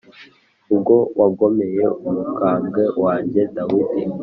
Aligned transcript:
ubwo 0.73 0.95
wagomeye 1.19 1.83
umukambwe 2.07 2.83
wanjye 3.03 3.41
Dawidi? 3.55 4.01